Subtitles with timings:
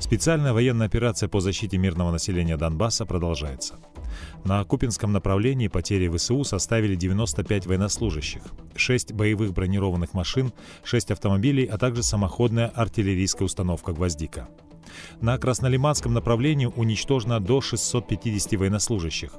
[0.00, 3.74] Специальная военная операция по защите мирного населения Донбасса продолжается.
[4.44, 8.42] На Купинском направлении потери ВСУ составили 95 военнослужащих,
[8.76, 10.52] 6 боевых бронированных машин,
[10.84, 14.48] 6 автомобилей, а также самоходная артиллерийская установка «Гвоздика».
[15.20, 19.32] На Краснолиманском направлении уничтожено до 650 военнослужащих,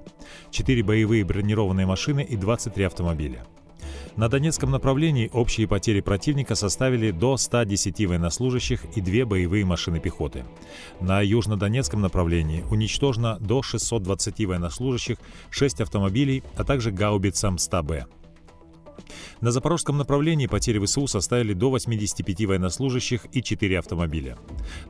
[0.51, 3.45] 4 боевые бронированные машины и 23 автомобиля.
[4.15, 10.45] На Донецком направлении общие потери противника составили до 110 военнослужащих и две боевые машины пехоты.
[10.99, 15.17] На Южнодонецком направлении уничтожено до 620 военнослужащих,
[15.49, 18.05] 6 автомобилей, а также гаубица МСТА-Б.
[19.41, 24.37] На запорожском направлении потери ВСУ составили до 85 военнослужащих и 4 автомобиля.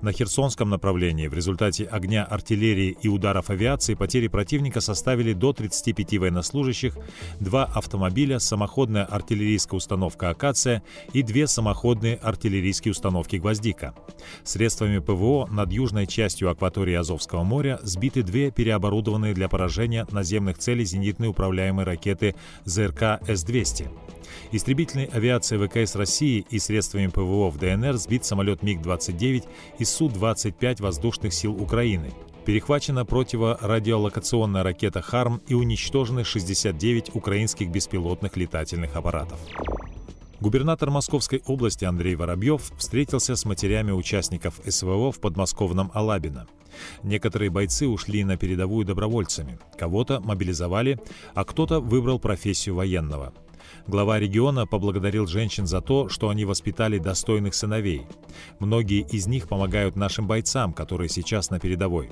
[0.01, 6.17] На Херсонском направлении в результате огня артиллерии и ударов авиации потери противника составили до 35
[6.17, 6.97] военнослужащих,
[7.39, 10.81] 2 автомобиля, самоходная артиллерийская установка «Акация»
[11.13, 13.93] и две самоходные артиллерийские установки «Гвоздика».
[14.43, 20.85] Средствами ПВО над южной частью акватории Азовского моря сбиты две переоборудованные для поражения наземных целей
[20.85, 23.89] зенитные управляемые ракеты ЗРК С-200.
[24.52, 29.44] Истребительной авиацией ВКС России и средствами ПВО в ДНР сбит самолет МиГ-29
[29.77, 32.11] и Су-25 воздушных сил Украины.
[32.45, 39.39] Перехвачена противорадиолокационная ракета «Харм» и уничтожены 69 украинских беспилотных летательных аппаратов.
[40.39, 46.47] Губернатор Московской области Андрей Воробьев встретился с матерями участников СВО в подмосковном Алабино.
[47.03, 50.97] Некоторые бойцы ушли на передовую добровольцами, кого-то мобилизовали,
[51.33, 53.33] а кто-то выбрал профессию военного–
[53.88, 58.07] Глава региона поблагодарил женщин за то, что они воспитали достойных сыновей.
[58.59, 62.09] Многие из них помогают нашим бойцам, которые сейчас на передовой.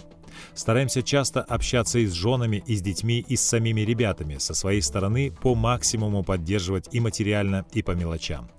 [0.53, 4.81] Стараемся часто общаться и с женами, и с детьми, и с самими ребятами, со своей
[4.81, 8.50] стороны по максимуму поддерживать и материально, и по мелочам.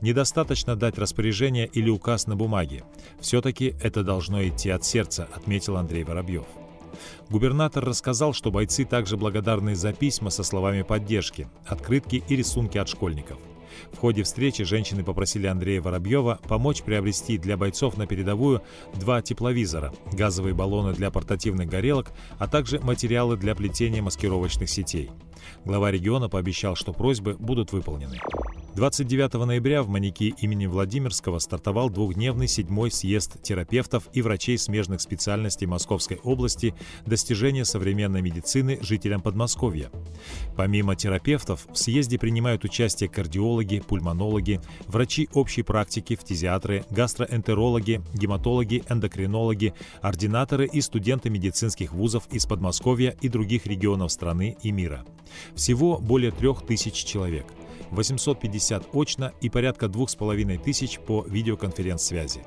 [0.00, 2.84] Недостаточно дать распоряжение или указ на бумаге.
[3.20, 6.44] Все-таки это должно идти от сердца, отметил Андрей Воробьев.
[7.30, 12.88] Губернатор рассказал, что бойцы также благодарны за письма со словами поддержки, открытки и рисунки от
[12.88, 13.38] школьников.
[13.92, 18.62] В ходе встречи женщины попросили Андрея Воробьева помочь приобрести для бойцов на передовую
[18.94, 25.10] два тепловизора, газовые баллоны для портативных горелок, а также материалы для плетения маскировочных сетей.
[25.64, 28.18] Глава региона пообещал, что просьбы будут выполнены.
[28.74, 35.66] 29 ноября в Маньяки имени Владимирского стартовал двухдневный седьмой съезд терапевтов и врачей смежных специальностей
[35.66, 36.74] Московской области
[37.04, 39.90] «Достижения современной медицины жителям Подмосковья».
[40.56, 49.74] Помимо терапевтов, в съезде принимают участие кардиологи, пульмонологи, врачи общей практики, фтизиатры, гастроэнтерологи, гематологи, эндокринологи,
[50.00, 55.04] ординаторы и студенты медицинских вузов из Подмосковья и других регионов страны и мира.
[55.54, 57.44] Всего более трех тысяч человек–
[57.92, 62.42] 850 очно и порядка 2500 по видеоконференц-связи.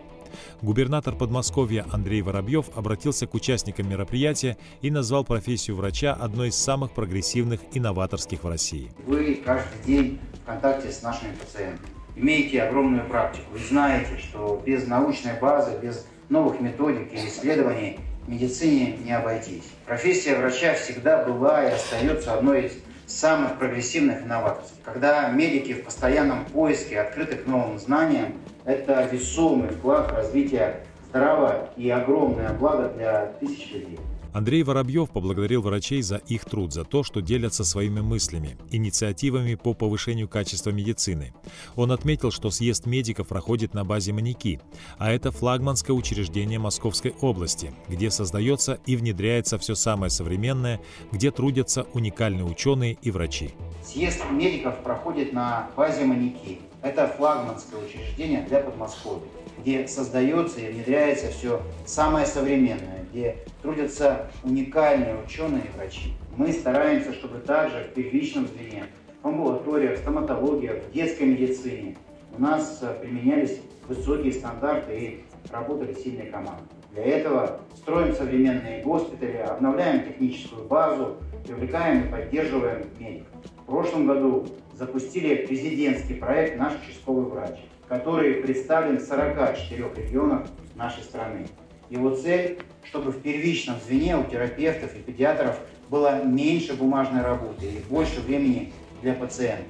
[0.62, 6.92] Губернатор Подмосковья Андрей Воробьев обратился к участникам мероприятия и назвал профессию врача одной из самых
[6.92, 8.92] прогрессивных и новаторских в России.
[9.06, 13.46] Вы каждый день в контакте с нашими пациентами, имеете огромную практику.
[13.54, 19.66] Вы знаете, что без научной базы, без новых методик и исследований медицине не обойтись.
[19.86, 22.74] Профессия врача всегда была и остается одной из
[23.08, 24.74] самых прогрессивных и.
[24.84, 28.34] Когда медики в постоянном поиске, открыты к новым знаниям,
[28.66, 34.00] это весомый вклад в развитие здравого и огромное благо для тысяч людей.
[34.36, 39.74] Андрей Воробьев поблагодарил врачей за их труд, за то, что делятся своими мыслями, инициативами по
[39.74, 41.34] повышению качества медицины.
[41.78, 44.60] Он отметил, что съезд медиков проходит на базе «Маньяки»,
[44.98, 50.82] а это флагманское учреждение Московской области, где создается и внедряется все самое современное,
[51.14, 53.52] где трудятся уникальные ученые и врачи.
[53.86, 56.60] Съезд медиков проходит на базе «Маньяки».
[56.82, 65.16] Это флагманское учреждение для Подмосковья, где создается и внедряется все самое современное, где трудятся уникальные
[65.26, 66.14] ученые и врачи.
[66.36, 68.86] Мы стараемся, чтобы также в первичном звене,
[69.22, 71.96] в амбулаториях, стоматологиях, в детской медицине
[72.38, 76.64] у нас э, применялись высокие стандарты и работали сильные команды.
[76.92, 83.28] Для этого строим современные госпитали, обновляем техническую базу, привлекаем и поддерживаем медиков.
[83.62, 91.04] В прошлом году запустили президентский проект «Наш участковый врач», который представлен в 44 регионах нашей
[91.04, 91.48] страны.
[91.90, 95.58] Его цель, чтобы в первичном звене у терапевтов и педиатров
[95.90, 99.68] было меньше бумажной работы и больше времени для пациентов,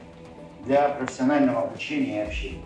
[0.66, 2.62] для профессионального обучения и общения.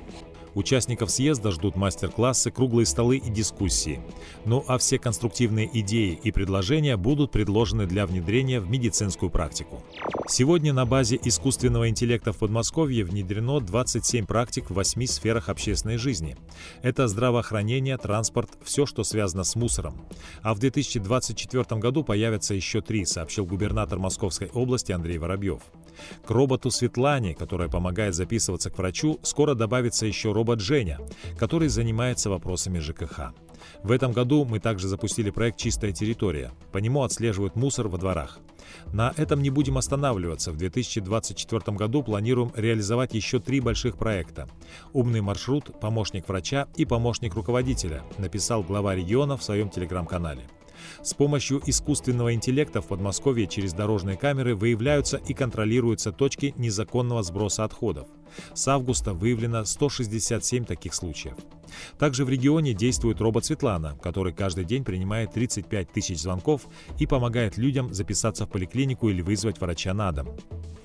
[0.59, 4.01] Участников съезда ждут мастер-классы, круглые столы и дискуссии.
[4.43, 9.81] Ну а все конструктивные идеи и предложения будут предложены для внедрения в медицинскую практику.
[10.27, 16.35] Сегодня на базе искусственного интеллекта в Подмосковье внедрено 27 практик в 8 сферах общественной жизни.
[16.81, 19.95] Это здравоохранение, транспорт, все, что связано с мусором.
[20.41, 25.61] А в 2024 году появятся еще три, сообщил губернатор Московской области Андрей Воробьев.
[26.25, 30.99] К роботу Светлане, которая помогает записываться к врачу, скоро добавится еще робот Женя,
[31.37, 33.33] который занимается вопросами ЖКХ.
[33.83, 36.51] В этом году мы также запустили проект «Чистая территория».
[36.71, 38.39] По нему отслеживают мусор во дворах.
[38.93, 40.51] На этом не будем останавливаться.
[40.51, 44.47] В 2024 году планируем реализовать еще три больших проекта.
[44.93, 50.43] «Умный маршрут», «Помощник врача» и «Помощник руководителя», написал глава региона в своем телеграм-канале.
[51.01, 57.63] С помощью искусственного интеллекта в Подмосковье через дорожные камеры выявляются и контролируются точки незаконного сброса
[57.63, 58.07] отходов.
[58.53, 61.35] С августа выявлено 167 таких случаев.
[61.97, 66.67] Также в регионе действует робот Светлана, который каждый день принимает 35 тысяч звонков
[66.99, 70.29] и помогает людям записаться в поликлинику или вызвать врача на дом.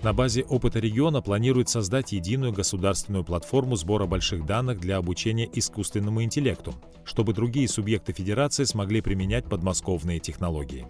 [0.02, 6.22] На базе опыта региона планирует создать единую государственную платформу сбора больших данных для обучения искусственному
[6.22, 6.74] интеллекту,
[7.04, 10.86] чтобы другие субъекты федерации смогли применять подмосковные технологии.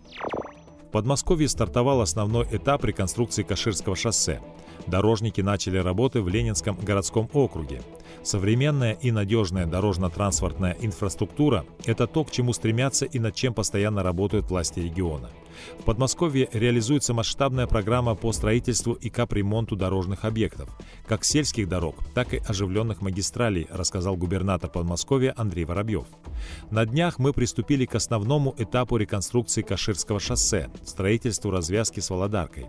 [0.95, 4.41] Подмосковье стартовал основной этап реконструкции Каширского шоссе.
[4.87, 7.83] Дорожники начали работы в Ленинском городском округе.
[8.23, 14.51] Современная и надежная дорожно-транспортная инфраструктура– это то, к чему стремятся и над чем постоянно работают
[14.51, 15.31] власти региона.
[15.79, 20.69] В Подмосковье реализуется масштабная программа по строительству и капремонту дорожных объектов,
[21.07, 26.07] как сельских дорог, так и оживленных магистралей, рассказал губернатор Подмосковья Андрей Воробьев.
[26.71, 32.67] На днях мы приступили к основному этапу реконструкции Каширского шоссе– строительству развязки с Володаркой.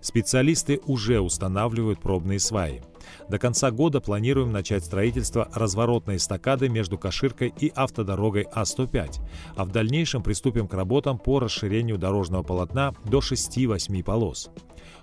[0.00, 2.82] Специалисты уже устанавливают пробные сваи.
[3.28, 9.20] До конца года планируем начать строительство разворотной эстакады между Каширкой и автодорогой А105,
[9.56, 14.50] а в дальнейшем приступим к работам по расширению дорожного полотна до 6-8 полос.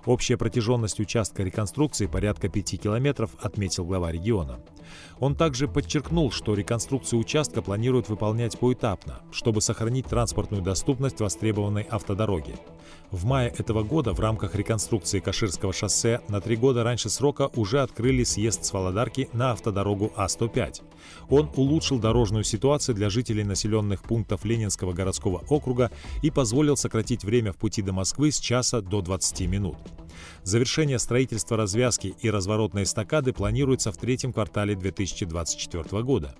[0.06, 4.60] Общая протяженность участка реконструкции порядка 5 километров, отметил глава региона.
[5.20, 12.56] Он также подчеркнул, что реконструкцию участка планируют выполнять поэтапно, чтобы сохранить транспортную доступность востребованной автодороги.
[13.14, 17.82] В мае этого года в рамках реконструкции Каширского шоссе на три года раньше срока уже
[17.82, 20.82] открыли съезд с Володарки на автодорогу А105.
[21.30, 25.92] Он улучшил дорожную ситуацию для жителей населенных пунктов Ленинского городского округа
[26.24, 29.78] и позволил сократить время в пути до Москвы с часа до 20 минут.
[30.44, 36.36] Завершение строительства развязки и разворотной эстакады планируется в третьем квартале 2024 года.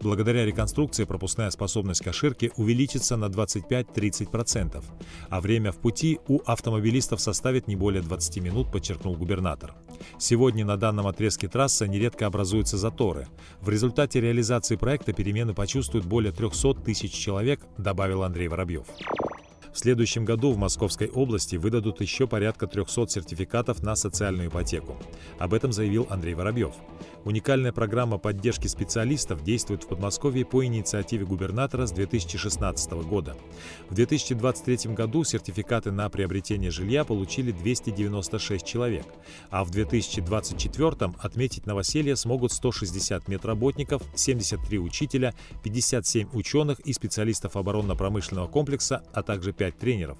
[0.00, 4.84] Благодаря реконструкции пропускная способность Каширки увеличится на 25-30%,
[5.28, 9.74] а время в пути у автомобилистов составит не более 20 минут, подчеркнул губернатор.
[10.18, 13.28] Сегодня на данном отрезке трассы нередко образуются заторы.
[13.60, 18.86] В результате реализации проекта перемены почувствуют более 300 тысяч человек, добавил Андрей Воробьев.
[19.72, 24.96] В следующем году в Московской области выдадут еще порядка 300 сертификатов на социальную ипотеку.
[25.38, 26.74] Об этом заявил Андрей Воробьев.
[27.28, 33.36] Уникальная программа поддержки специалистов действует в Подмосковье по инициативе губернатора с 2016 года.
[33.90, 39.04] В 2023 году сертификаты на приобретение жилья получили 296 человек,
[39.50, 48.46] а в 2024 отметить новоселье смогут 160 медработников, 73 учителя, 57 ученых и специалистов оборонно-промышленного
[48.46, 50.16] комплекса, а также 5 тренеров.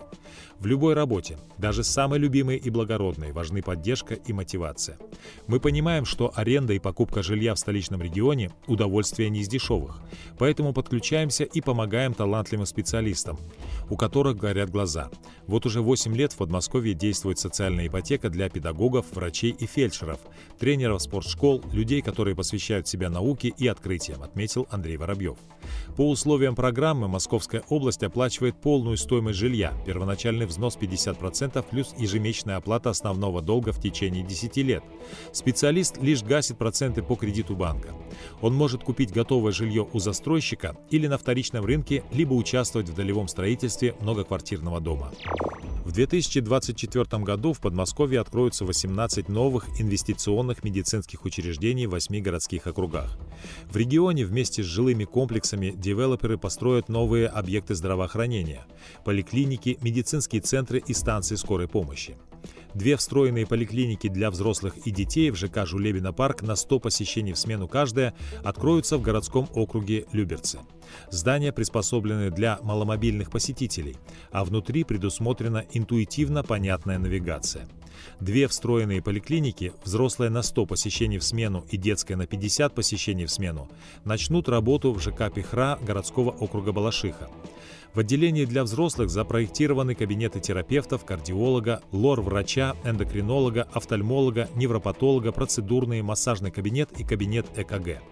[0.59, 4.99] В любой работе, даже самой любимой и благородной, важны поддержка и мотивация.
[5.47, 10.01] Мы понимаем, что аренда и покупка жилья в столичном регионе– удовольствие не из дешевых,
[10.37, 13.39] поэтому подключаемся и помогаем талантливым специалистам,
[13.89, 15.11] у которых горят глаза.
[15.47, 20.19] Вот уже 8 лет в Подмосковье действует социальная ипотека для педагогов, врачей и фельдшеров,
[20.59, 25.37] тренеров спортшкол, людей, которые посвящают себя науке и открытиям, отметил Андрей Воробьев.
[25.97, 32.91] По условиям программы Московская область оплачивает полную стоимость жилья, первоначальный взнос 50% плюс ежемесячная оплата
[32.91, 34.83] основного долга в течение 10 лет.
[35.33, 37.95] Специалист лишь гасит проценты по кредиту банка.
[38.41, 43.29] Он может купить готовое жилье у застройщика или на вторичном рынке, либо участвовать в долевом
[43.29, 45.13] строительстве многоквартирного дома.
[45.89, 53.19] В 2024 году в Подмосковье откроются 18 новых инвестиционных медицинских учреждений в 8 городских округах.
[53.71, 58.67] В регионе вместе с жилыми комплексами девелоперы построят новые объекты здравоохранения,
[59.03, 62.17] поликлиники, медицинские центры и станции скорой помощи.
[62.75, 67.39] Две встроенные поликлиники для взрослых и детей в ЖК Жулебина парк на 100 посещений в
[67.39, 68.15] смену каждая
[68.45, 70.61] откроются в городском округе Люберцы.
[71.11, 73.97] Здания приспособлены для маломобильных посетителей,
[74.31, 77.67] а внутри предусмотрена интуитивно понятная навигация.
[78.21, 83.31] Две встроенные поликлиники, взрослая на 100 посещений в смену и детская на 50 посещений в
[83.31, 83.69] смену,
[84.05, 87.29] начнут работу в ЖК Пихра городского округа Балашиха.
[87.95, 96.91] В отделении для взрослых запроектированы кабинеты терапевтов, кардиолога, лор-врача, эндокринолога, офтальмолога, невропатолога, процедурный, массажный кабинет
[96.99, 98.03] и кабинет ЭКГ.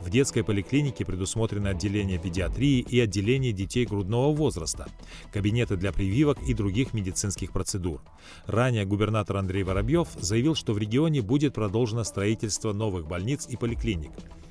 [0.00, 4.88] В детской поликлинике предусмотрены отделение педиатрии и отделение детей грудного возраста,
[5.32, 8.02] кабинеты для прививок и других медицинских процедур.
[8.46, 14.10] Ранее губернатор Андрей Воробьев заявил, что в регионе будет продолжено строительство новых больниц и поликлиник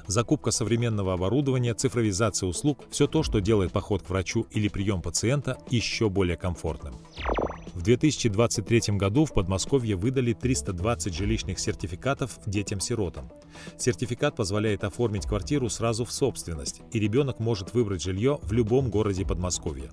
[0.10, 5.58] закупка современного оборудования, цифровизация услуг– все то, что делает поход к врачу или прием пациента
[5.70, 6.96] еще более комфортным.
[7.76, 13.32] В 2023 году в Подмосковье выдали 320 жилищных сертификатов детям-сиротам.
[13.78, 19.26] Сертификат позволяет оформить квартиру сразу в собственность, и ребенок может выбрать жилье в любом городе
[19.26, 19.90] Подмосковья.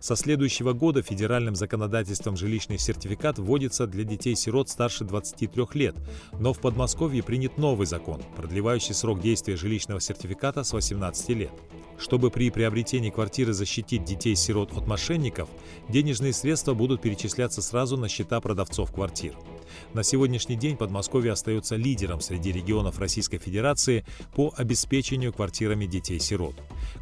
[0.00, 5.94] Со следующего года федеральным законодательством жилищный сертификат вводится для детей-сирот старше 23 лет,
[6.38, 11.52] но в Подмосковье принят новый закон, продлевающий срок действия жилищного сертификата с 18 лет.
[12.02, 15.48] Чтобы при приобретении квартиры защитить детей-сирот от мошенников,
[15.88, 19.36] денежные средства будут перечисляться сразу на счета продавцов квартир.
[19.94, 24.04] На сегодняшний день Подмосковье остается лидером среди регионов Российской Федерации
[24.34, 26.56] по обеспечению квартирами детей-сирот.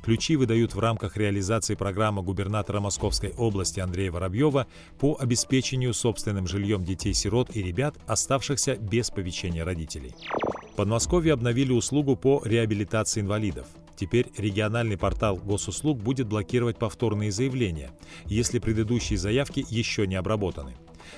[0.04, 4.66] Ключи выдают в рамках реализации программы губернатора Московской области Андрея Воробьева
[4.98, 10.14] по обеспечению собственным жильем детей-сирот и ребят, оставшихся без повещения родителей.
[10.76, 13.66] Подмосковье обновили услугу по реабилитации инвалидов.
[14.00, 17.90] Теперь региональный портал госуслуг будет блокировать повторные заявления,
[18.24, 20.74] если предыдущие заявки еще не обработаны.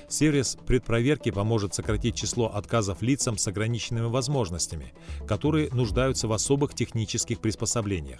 [0.07, 4.93] Сервис предпроверки поможет сократить число отказов лицам с ограниченными возможностями,
[5.27, 8.19] которые нуждаются в особых технических приспособлениях.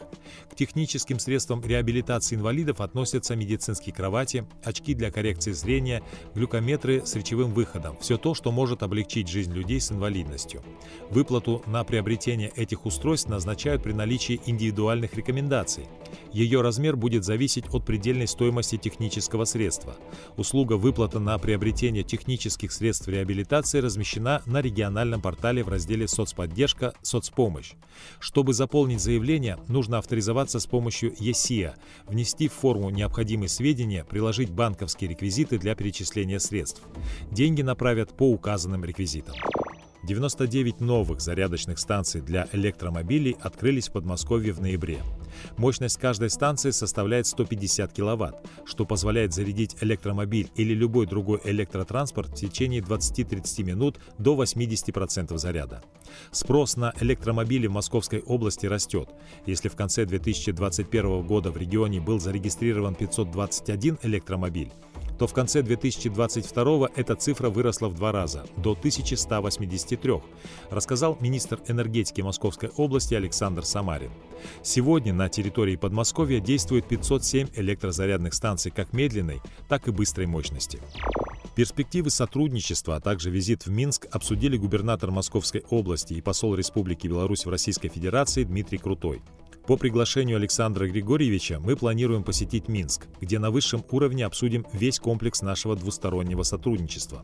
[0.51, 6.03] К техническим средствам реабилитации инвалидов относятся медицинские кровати, очки для коррекции зрения,
[6.35, 10.63] глюкометры с речевым выходом– все то, что может облегчить жизнь людей с инвалидностью.
[11.09, 15.87] Выплату на приобретение этих устройств назначают при наличии индивидуальных рекомендаций.
[16.31, 19.95] Ее размер будет зависеть от предельной стоимости технического средства.
[20.37, 26.93] Услуга выплата на приобретение технических средств реабилитации размещена на региональном портале в разделе «Соцподдержка.
[27.01, 27.73] Соцпомощь».
[28.19, 31.75] Чтобы заполнить заявление, нужно авторизоваться с помощью ЕСИА,
[32.07, 36.81] внести в форму необходимые сведения, приложить банковские реквизиты для перечисления средств.
[37.31, 39.35] Деньги направят по указанным реквизитам.
[40.03, 44.99] 99 новых зарядочных станций для электромобилей открылись в Подмосковье в ноябре.
[45.57, 48.35] Мощность каждой станции составляет 150 кВт,
[48.65, 55.83] что позволяет зарядить электромобиль или любой другой электротранспорт в течение 20-30 минут до 80% заряда.
[56.31, 59.09] Спрос на электромобили в Московской области растет.
[59.45, 64.71] Если в конце 2021 года в регионе был зарегистрирован 521 электромобиль,
[65.17, 70.21] то в конце 2022 эта цифра выросла в два раза, до 1183,
[70.69, 74.11] рассказал министр энергетики Московской области Александр Самарин.
[74.63, 80.79] Сегодня на территории Подмосковья действует 507 электрозарядных станций как медленной, так и быстрой мощности.
[81.55, 87.45] Перспективы сотрудничества, а также визит в Минск обсудили губернатор Московской области и посол Республики Беларусь
[87.45, 89.21] в Российской Федерации Дмитрий Крутой.
[89.65, 95.41] По приглашению Александра Григорьевича мы планируем посетить Минск, где на высшем уровне обсудим весь комплекс
[95.41, 97.23] нашего двустороннего сотрудничества.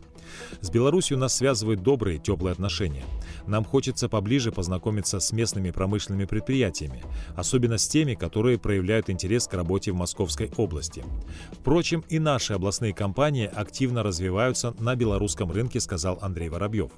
[0.62, 3.04] С Беларусью нас связывают добрые, теплые отношения.
[3.46, 7.04] Нам хочется поближе познакомиться с местными промышленными предприятиями,
[7.36, 11.04] особенно с теми, которые проявляют интерес к работе в Московской области.
[11.52, 16.92] Впрочем, и наши областные компании активно развиваются на белорусском рынке, сказал Андрей Воробьев.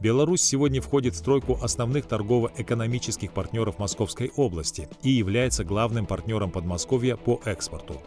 [0.00, 7.16] Беларусь сегодня входит в тройку основных торгово-экономических партнеров Московской области и является главным партнером Подмосковья
[7.16, 8.00] по экспорту.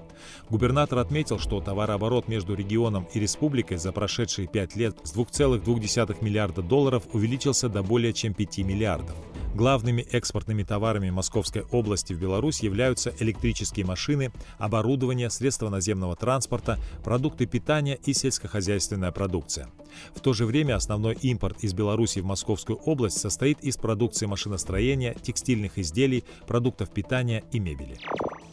[0.49, 6.61] Губернатор отметил, что товарооборот между регионом и республикой за прошедшие пять лет с 2,2 миллиарда
[6.61, 9.15] долларов увеличился до более чем 5 миллиардов.
[9.53, 17.45] Главными экспортными товарами Московской области в Беларусь являются электрические машины, оборудование, средства наземного транспорта, продукты
[17.45, 19.67] питания и сельскохозяйственная продукция.
[20.15, 25.15] В то же время основной импорт из Беларуси в Московскую область состоит из продукции машиностроения,
[25.15, 27.97] текстильных изделий, продуктов питания и мебели.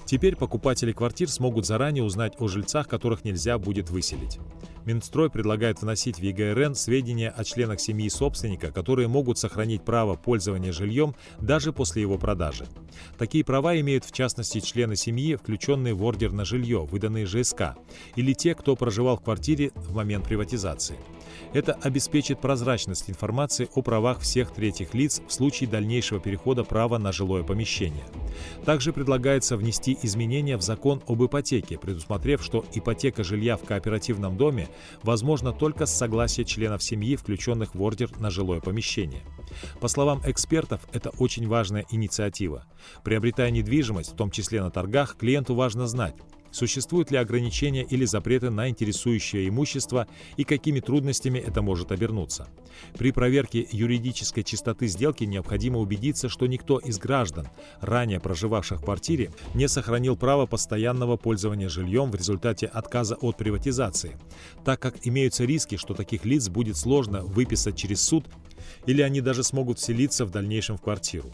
[0.08, 4.38] Теперь покупатели квартир смогут заранее узнать о жильцах, которых нельзя будет выселить.
[4.86, 10.72] Минстрой предлагает вносить в ЕГРН сведения о членах семьи собственника, которые могут сохранить право пользования
[10.72, 12.66] жильем даже после его продажи.
[13.18, 17.76] Такие права имеют в частности члены семьи, включенные в ордер на жилье, выданные ЖСК,
[18.16, 20.96] или те, кто проживал в квартире в момент приватизации.
[21.52, 27.12] Это обеспечит прозрачность информации о правах всех третьих лиц в случае дальнейшего перехода права на
[27.12, 28.04] жилое помещение.
[28.64, 34.68] Также предлагается внести изменения в закон об ипотеке, предусмотрев, что ипотека жилья в кооперативном доме
[35.02, 39.22] возможна только с согласия членов семьи, включенных в ордер на жилое помещение.
[39.80, 42.64] По словам экспертов, это очень важная инициатива.
[43.02, 46.14] Приобретая недвижимость, в том числе на торгах, клиенту важно знать,
[46.50, 52.48] Существуют ли ограничения или запреты на интересующее имущество и какими трудностями это может обернуться?
[52.96, 57.48] При проверке юридической чистоты сделки необходимо убедиться, что никто из граждан,
[57.80, 64.16] ранее проживавших в квартире, не сохранил право постоянного пользования жильем в результате отказа от приватизации,
[64.64, 68.24] так как имеются риски, что таких лиц будет сложно выписать через суд
[68.86, 71.32] или они даже смогут вселиться в дальнейшем в квартиру.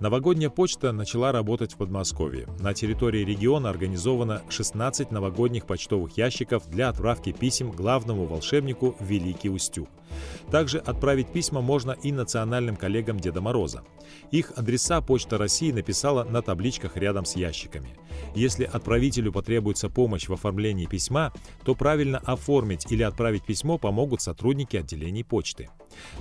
[0.00, 2.46] Новогодняя почта начала работать в Подмосковье.
[2.60, 9.88] На территории региона организовано 16 новогодних почтовых ящиков для отправки писем главному волшебнику Великий Устюг.
[10.52, 13.82] Также отправить письма можно и национальным коллегам Деда Мороза.
[14.30, 17.96] Их адреса Почта России написала на табличках рядом с ящиками.
[18.34, 21.32] Если отправителю потребуется помощь в оформлении письма,
[21.64, 25.70] то правильно оформить или отправить письмо помогут сотрудники отделений почты.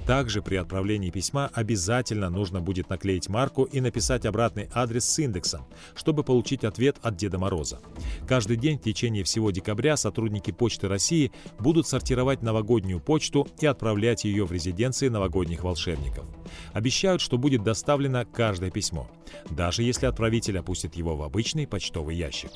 [0.05, 5.65] Также при отправлении письма обязательно нужно будет наклеить марку и написать обратный адрес с индексом,
[5.95, 7.79] чтобы получить ответ от Деда Мороза.
[8.27, 14.23] Каждый день в течение всего декабря сотрудники Почты России будут сортировать новогоднюю почту и отправлять
[14.25, 16.25] ее в резиденции новогодних волшебников.
[16.73, 19.09] Обещают, что будет доставлено каждое письмо,
[19.49, 22.51] даже если отправитель опустит его в обычный почтовый ящик.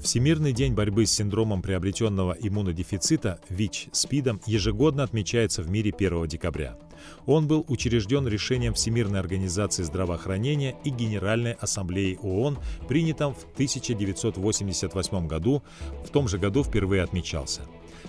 [0.00, 6.78] Всемирный день борьбы с синдромом приобретенного иммунодефицита ВИЧ СПИДом ежегодно отмечается в мире 1 декабря.
[7.26, 12.58] Он был учрежден решением Всемирной организации здравоохранения и Генеральной ассамблеи ООН,
[12.88, 15.62] принятым в 1988 году,
[16.04, 17.62] в том же году впервые отмечался.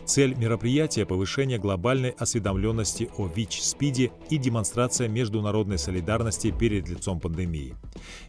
[0.06, 7.76] Цель мероприятия– повышение глобальной осведомленности о ВИЧ-СПИДе и демонстрация международной солидарности перед лицом пандемии.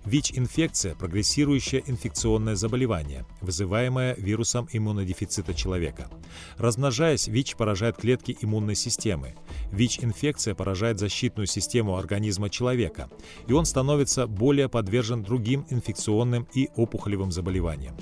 [0.05, 6.11] ВИЧ-инфекция– прогрессирующее инфекционное заболевание, вызываемое вирусом иммунодефицита человека.
[6.57, 9.35] Размножаясь, ВИЧ поражает клетки иммунной системы.
[9.73, 13.09] ВИЧ-инфекция поражает защитную систему организма человека,
[13.47, 17.97] и он становится более подвержен другим инфекционным и опухолевым заболеваниям.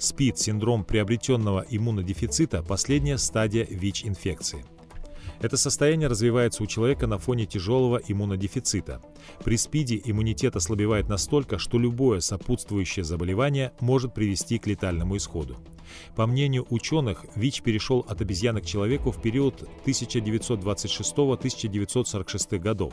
[0.00, 4.64] СПИД, синдром приобретенного иммунодефицита, последняя стадия ВИЧ-инфекции.
[5.42, 9.02] Это состояние развивается у человека на фоне тяжелого иммунодефицита.
[9.44, 15.58] При СПИДе иммунитет ослабевает настолько, что любое сопутствующее заболевание может привести к летальному исходу.
[16.16, 22.92] По мнению ученых, ВИЧ перешел от обезьяны к человеку в период 1926-1946 годов.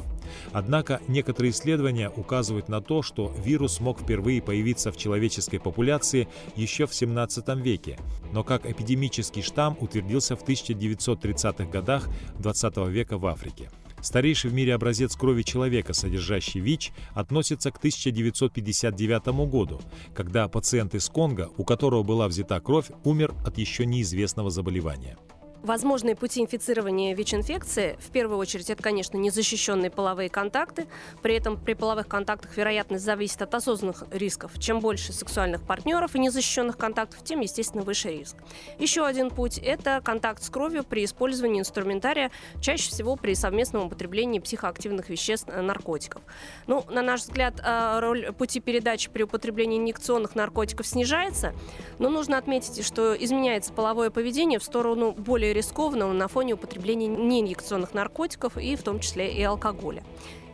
[0.52, 6.88] Однако некоторые исследования указывают на то, что вирус мог впервые появиться в человеческой популяции еще
[6.88, 7.98] в 17 веке,
[8.32, 13.70] но как эпидемический штамм утвердился в 1930-х годах 20 века в Африке.
[14.02, 19.82] Старейший в мире образец крови человека, содержащий ВИЧ, относится к 1959 году,
[20.16, 25.18] когда пациент из Конго, у которого была взята кровь, умер от еще неизвестного заболевания.
[25.68, 30.88] Возможные пути инфицирования ВИЧ-инфекции, в первую очередь, это, конечно, незащищенные половые контакты.
[31.22, 34.58] При этом при половых контактах вероятность зависит от осознанных рисков.
[34.60, 38.38] Чем больше сексуальных партнеров и незащищенных контактов, тем, естественно, выше риск.
[38.80, 44.40] Еще один путь– это контакт с кровью при использовании инструментария, чаще всего при совместном употреблении
[44.40, 46.22] психоактивных веществ, э, наркотиков.
[46.68, 51.54] Ну, на наш взгляд, э, роль пути передачи при употреблении инъекционных наркотиков снижается,
[52.00, 57.94] но нужно отметить, что изменяется половое поведение в сторону более рискованного на фоне употребления неинъекционных
[57.94, 60.04] наркотиков и в том числе и алкоголя.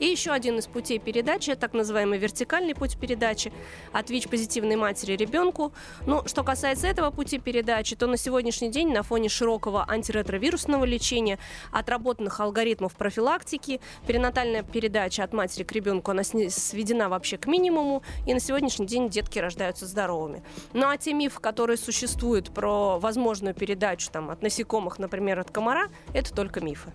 [0.04, 3.54] И еще один из путей передачи, так называемый вертикальный путь передачи
[3.94, 5.72] от ВИЧ-позитивной матери ребенку.
[6.06, 11.40] Ну, что касается этого пути передачи, то на сегодняшний день на фоне широкого антиретровирусного лечения,
[11.72, 18.34] отработанных алгоритмов профилактики, перинатальная передача от матери к ребенку, она сведена вообще к минимуму, и
[18.34, 20.44] на сегодняшний день детки рождаются здоровыми.
[20.74, 25.90] Ну а те мифы, которые существуют про возможную передачу там, от насекомых, например, от комара,
[26.14, 26.92] это только мифы.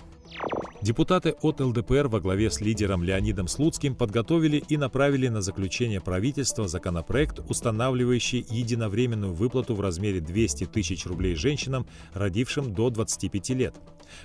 [0.80, 6.68] Депутаты от ЛДПР во главе с лидером Леонидом Слуцким подготовили и направили на заключение правительства
[6.68, 13.74] законопроект, устанавливающий единовременную выплату в размере 200 тысяч рублей женщинам, родившим до 25 лет.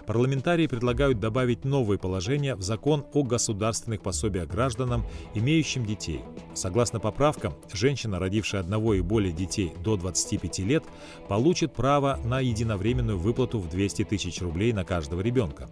[0.06, 6.22] Парламентарии предлагают добавить новые положения в закон о государственных пособиях гражданам, имеющим детей.
[6.54, 10.84] Согласно поправкам, женщина, родившая одного и более детей до 25 лет,
[11.28, 15.68] получит право на единовременную выплату в 200 тысяч рублей на каждого ребенка.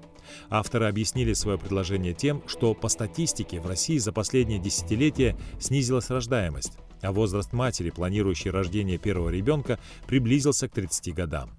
[0.49, 6.73] Авторы объяснили свое предложение тем, что по статистике в России за последние десятилетия снизилась рождаемость,
[7.01, 11.51] а возраст матери, планирующей рождение первого ребенка, приблизился к 30 годам.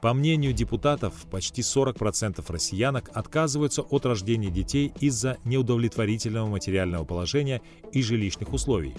[0.00, 7.60] По мнению депутатов, почти 40% россиянок отказываются от рождения детей из-за неудовлетворительного материального положения
[7.92, 8.94] и жилищных условий.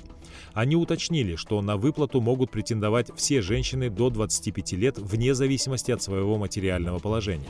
[0.53, 6.01] Они уточнили, что на выплату могут претендовать все женщины до 25 лет вне зависимости от
[6.01, 7.47] своего материального положения.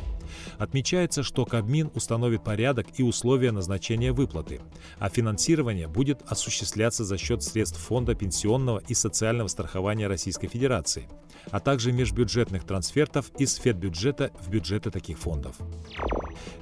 [0.57, 4.61] Отмечается, что Кабмин установит порядок и условия назначения выплаты,
[4.99, 11.07] а финансирование будет осуществляться за счет средств Фонда пенсионного и социального страхования Российской Федерации,
[11.49, 15.55] а также межбюджетных трансфертов из Федбюджета в бюджеты таких фондов.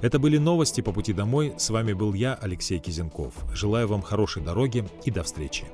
[0.00, 1.54] Это были новости по пути домой.
[1.56, 3.34] С вами был я, Алексей Кизенков.
[3.54, 5.66] Желаю вам хорошей дороги и до встречи.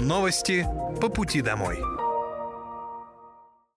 [0.00, 0.66] Новости
[1.00, 1.78] по пути домой.